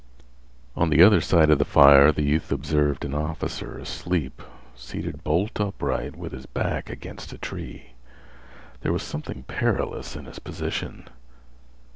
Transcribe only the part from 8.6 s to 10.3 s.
There was something perilous in